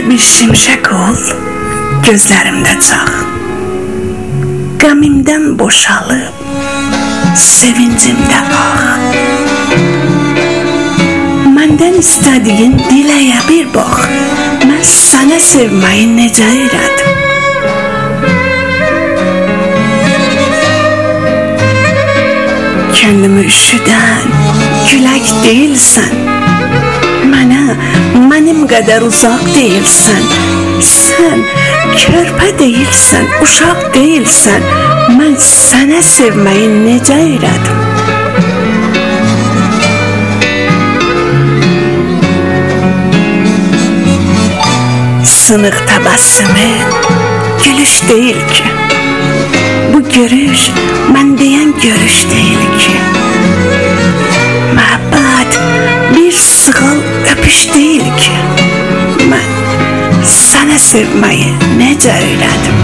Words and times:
Deməli 0.00 0.16
bir 0.16 0.22
şimşək 0.24 0.86
ol 0.96 1.16
gözlərimdə 2.06 2.72
çağ. 2.86 3.00
Qəmimdən 4.80 5.58
boşalıb 5.60 6.38
sevincimdə 7.36 8.38
ağ. 8.60 8.96
Məndən 11.52 12.00
istədiyin 12.00 12.80
diləyə 12.86 13.44
bir 13.50 13.68
bax. 13.76 14.08
Mən 14.64 14.80
sənə 14.88 15.36
sevməyi 15.50 16.08
necə 16.14 16.48
öyrədim? 16.48 17.12
Kendimi 22.96 23.44
üşüdən 23.52 24.36
külək 24.88 25.34
deyilsən 25.44 26.16
Mənə 26.16 26.39
mənim 28.50 28.66
qədər 28.66 29.04
uzaq 29.06 29.42
deyilsən. 29.54 30.24
Sən 30.82 31.42
körpə 31.94 32.48
deyilsən, 32.58 33.28
uşaq 33.44 33.84
deyilsən. 33.94 34.64
Mən 35.14 35.36
sənə 35.38 36.00
sevməyi 36.02 36.66
necə 36.72 37.18
öyrədim? 37.28 37.78
Sınıq 45.36 45.78
təbəssümü 45.92 46.66
gülüş 47.62 47.94
deyil 48.10 48.42
ki. 48.56 48.66
Bu 49.94 50.02
görüş 50.08 50.66
mən 51.14 51.36
deyən 51.38 51.70
görüş 51.86 52.24
deyil 52.34 52.68
ki 52.82 53.09
sevməyi 60.90 61.50
necə 61.78 62.14
öyrədim 62.18 62.78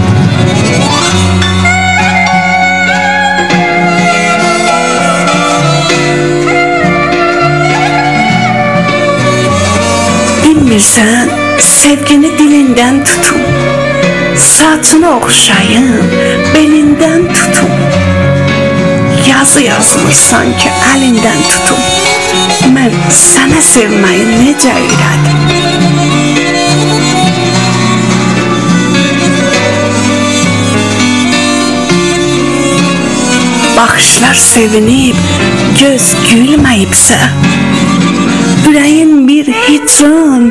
Bilmirsən 10.45 11.33
sevgini 11.59 12.31
dilindən 12.39 13.03
tutum 13.03 13.43
Saçını 14.47 15.11
oxşayım, 15.17 15.91
belindən 16.55 17.27
tutum 17.35 17.75
Yazı 19.27 19.67
yazmışsan 19.67 20.53
ki, 20.61 20.71
əlindən 20.95 21.47
tutum 21.51 22.75
Mən 22.77 23.01
sənə 23.25 23.63
sevməyi 23.73 24.29
necə 24.37 24.77
öyrədim 24.85 25.66
Baxışlar 34.07 34.35
sevinib, 34.39 35.15
göz 35.81 36.05
gülməyibsə 36.29 37.17
Ürəyin 38.69 39.25
bir 39.27 39.49
hicran, 39.51 40.45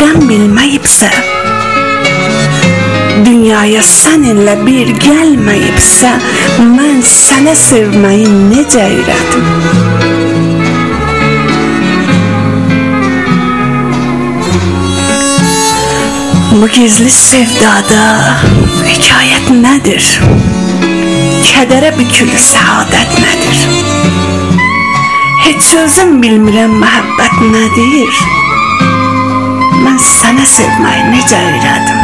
qəm 0.00 0.24
bilməyibsə 0.26 1.06
Dünyaya 3.22 3.84
səninlə 3.86 4.56
bir 4.64 4.90
gəlməyibsə, 5.04 6.10
mən 6.74 6.98
sənə 7.06 7.54
sevməyi 7.62 8.26
necə 8.50 8.82
öyrədim? 8.90 9.46
Bu 16.50 16.66
gizli 16.74 17.14
sevdada 17.14 18.08
hekayət 18.90 19.54
nədir? 19.62 20.67
Kədərə 21.48 21.88
bükülü 21.96 22.38
səadət 22.44 23.14
nədir? 23.22 23.62
Heç 25.46 25.70
özüm 25.82 26.18
bilmirəm 26.22 26.76
məhəbbət 26.82 27.38
nədir? 27.54 28.20
Mən 29.84 29.98
sənə 30.04 30.44
sevməyi 30.56 31.08
necə 31.14 31.40
öyrədim? 31.52 31.97